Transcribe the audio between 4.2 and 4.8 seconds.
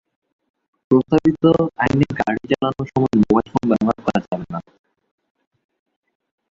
যাবে না।